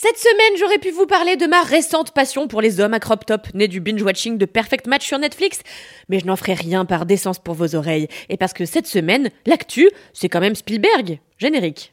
[0.00, 3.26] Cette semaine, j'aurais pu vous parler de ma récente passion pour les hommes à crop
[3.26, 5.62] top, née du binge-watching de Perfect Match sur Netflix,
[6.08, 9.30] mais je n'en ferai rien par décence pour vos oreilles, et parce que cette semaine,
[9.44, 11.18] l'actu, c'est quand même Spielberg.
[11.36, 11.92] Générique.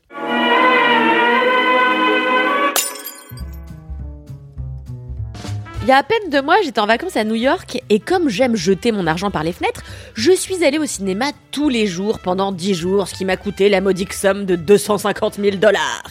[5.81, 8.30] Il y a à peine deux mois, j'étais en vacances à New York et comme
[8.30, 9.84] j'aime jeter mon argent par les fenêtres,
[10.14, 13.67] je suis allée au cinéma tous les jours pendant 10 jours, ce qui m'a coûté
[13.67, 16.03] la modique somme de 250 000 dollars.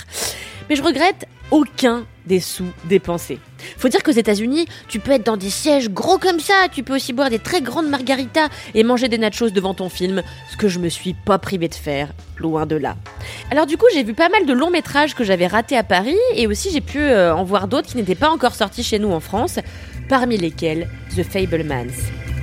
[0.69, 3.39] Mais je regrette aucun des sous dépensés.
[3.77, 6.95] Faut dire qu'aux États-Unis, tu peux être dans des sièges gros comme ça, tu peux
[6.95, 10.69] aussi boire des très grandes margaritas et manger des nachos devant ton film, ce que
[10.69, 12.97] je me suis pas privé de faire, loin de là.
[13.51, 16.17] Alors du coup, j'ai vu pas mal de longs métrages que j'avais ratés à Paris
[16.35, 19.13] et aussi j'ai pu euh, en voir d'autres qui n'étaient pas encore sortis chez nous
[19.13, 19.59] en France,
[20.09, 22.34] parmi lesquels The Fablemans.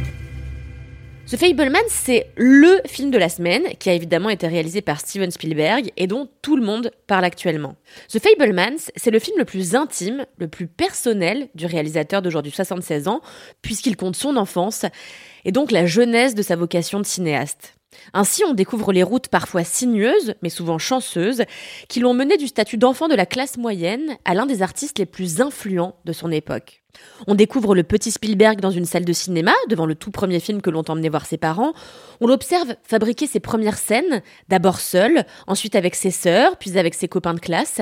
[1.32, 5.32] The Fablemans, c'est LE film de la semaine, qui a évidemment été réalisé par Steven
[5.32, 7.78] Spielberg et dont tout le monde parle actuellement.
[8.10, 13.08] The Fablemans, c'est le film le plus intime, le plus personnel du réalisateur d'aujourd'hui 76
[13.08, 13.22] ans,
[13.62, 14.86] puisqu'il compte son enfance
[15.46, 17.76] et donc la jeunesse de sa vocation de cinéaste.
[18.12, 21.44] Ainsi, on découvre les routes parfois sinueuses, mais souvent chanceuses,
[21.88, 25.06] qui l'ont mené du statut d'enfant de la classe moyenne à l'un des artistes les
[25.06, 26.81] plus influents de son époque.
[27.28, 30.62] On découvre le petit Spielberg dans une salle de cinéma, devant le tout premier film
[30.62, 31.74] que l'ont emmené voir ses parents.
[32.20, 37.08] On l'observe fabriquer ses premières scènes, d'abord seul, ensuite avec ses sœurs, puis avec ses
[37.08, 37.82] copains de classe.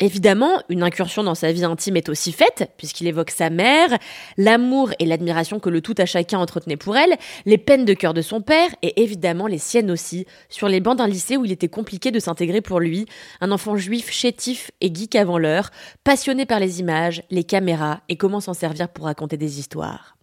[0.00, 3.96] Évidemment, une incursion dans sa vie intime est aussi faite, puisqu'il évoque sa mère,
[4.36, 7.16] l'amour et l'admiration que le tout à chacun entretenait pour elle,
[7.46, 10.98] les peines de cœur de son père, et évidemment les siennes aussi, sur les bancs
[10.98, 13.06] d'un lycée où il était compliqué de s'intégrer pour lui,
[13.40, 15.70] un enfant juif chétif et geek avant l'heure,
[16.04, 20.16] passionné par les images, les caméras et comment s'en servir pour raconter des histoires.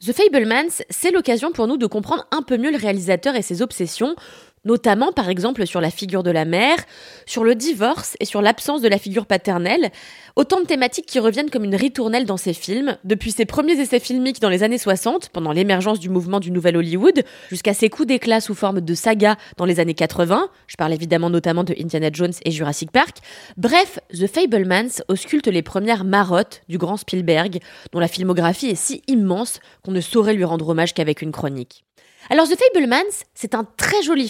[0.00, 3.62] The Fablemans, c'est l'occasion pour nous de comprendre un peu mieux le réalisateur et ses
[3.62, 4.16] obsessions,
[4.64, 6.78] notamment par exemple sur la figure de la mère,
[7.26, 9.90] sur le divorce et sur l'absence de la figure paternelle,
[10.36, 14.00] autant de thématiques qui reviennent comme une ritournelle dans ses films, depuis ses premiers essais
[14.00, 18.08] filmiques dans les années 60, pendant l'émergence du mouvement du Nouvel Hollywood, jusqu'à ses coups
[18.08, 22.10] d'éclat sous forme de saga dans les années 80, je parle évidemment notamment de Indiana
[22.12, 23.18] Jones et Jurassic Park,
[23.56, 27.58] bref, The Fablemans ausculte les premières marottes du grand Spielberg,
[27.92, 31.84] dont la filmographie est si immense qu'on ne saurait lui rendre hommage qu'avec une chronique.
[32.30, 34.28] Alors The Fablemans, c'est un très joli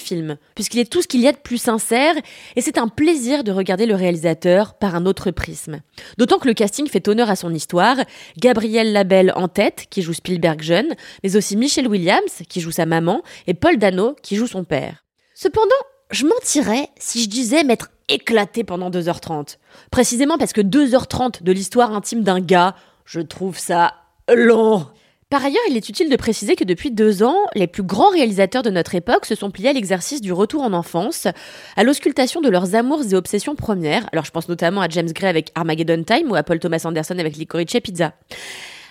[0.55, 2.15] puisqu'il est tout ce qu'il y a de plus sincère,
[2.57, 5.81] et c'est un plaisir de regarder le réalisateur par un autre prisme.
[6.19, 7.97] D'autant que le casting fait honneur à son histoire,
[8.39, 12.87] Gabriel Labelle en tête, qui joue Spielberg jeune, mais aussi Michelle Williams, qui joue sa
[12.87, 15.05] maman, et Paul Dano, qui joue son père.
[15.35, 15.71] Cependant,
[16.11, 19.59] je mentirais si je disais m'être éclaté pendant 2h30.
[19.91, 22.75] Précisément parce que 2h30 de l'histoire intime d'un gars,
[23.05, 23.95] je trouve ça
[24.33, 24.87] long.
[25.35, 28.63] Par ailleurs, il est utile de préciser que depuis deux ans, les plus grands réalisateurs
[28.63, 31.27] de notre époque se sont pliés à l'exercice du retour en enfance,
[31.75, 34.09] à l'auscultation de leurs amours et obsessions premières.
[34.13, 37.19] Alors je pense notamment à James Gray avec Armageddon Time ou à Paul Thomas Anderson
[37.19, 38.13] avec Licorice Pizza.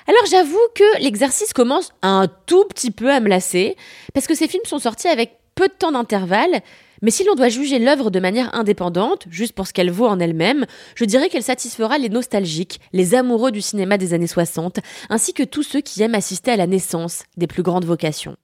[0.06, 3.78] Alors j'avoue que l'exercice commence un tout petit peu à me lasser,
[4.14, 6.62] parce que ces films sont sortis avec peu de temps d'intervalle,
[7.04, 10.20] mais si l'on doit juger l'œuvre de manière indépendante, juste pour ce qu'elle vaut en
[10.20, 10.66] elle-même,
[10.96, 15.44] je dirais qu'elle satisfera les nostalgiques, les amoureux du cinéma des années 60, ainsi que
[15.44, 18.38] tous ceux qui aiment assister à la naissance des plus grandes vocations.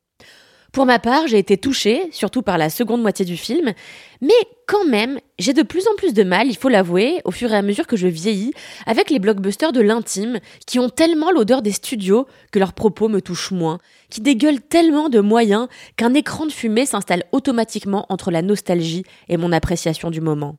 [0.71, 3.73] Pour ma part, j'ai été touchée, surtout par la seconde moitié du film,
[4.21, 4.33] mais
[4.67, 7.55] quand même, j'ai de plus en plus de mal, il faut l'avouer, au fur et
[7.55, 8.53] à mesure que je vieillis,
[8.85, 13.19] avec les blockbusters de l'intime, qui ont tellement l'odeur des studios que leurs propos me
[13.19, 13.79] touchent moins,
[14.11, 19.37] qui dégueulent tellement de moyens qu'un écran de fumée s'installe automatiquement entre la nostalgie et
[19.37, 20.57] mon appréciation du moment.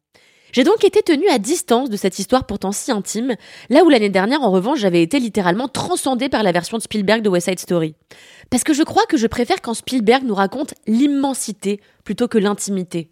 [0.52, 3.34] J'ai donc été tenue à distance de cette histoire pourtant si intime,
[3.68, 7.22] là où l'année dernière, en revanche, j'avais été littéralement transcendée par la version de Spielberg
[7.22, 7.94] de West Side Story.
[8.50, 13.10] Parce que je crois que je préfère quand Spielberg nous raconte l'immensité plutôt que l'intimité.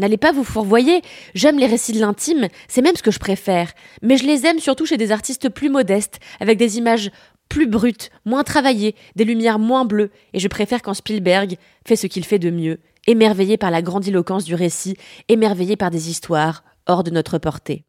[0.00, 1.02] N'allez pas vous fourvoyer,
[1.34, 3.72] j'aime les récits de l'intime, c'est même ce que je préfère,
[4.02, 7.12] mais je les aime surtout chez des artistes plus modestes, avec des images
[7.48, 11.56] plus brutes, moins travaillées, des lumières moins bleues, et je préfère quand Spielberg
[11.86, 14.96] fait ce qu'il fait de mieux, émerveillé par la grandiloquence du récit,
[15.28, 17.84] émerveillé par des histoires hors de notre portée.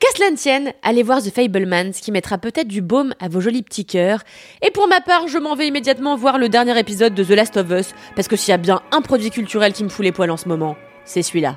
[0.00, 3.40] Qu'à cela ne tienne, allez voir The Fablemans qui mettra peut-être du baume à vos
[3.40, 4.22] jolis petits cœurs.
[4.62, 7.56] Et pour ma part, je m'en vais immédiatement voir le dernier épisode de The Last
[7.56, 10.12] of Us, parce que s'il y a bien un produit culturel qui me fout les
[10.12, 11.56] poils en ce moment, c'est celui-là.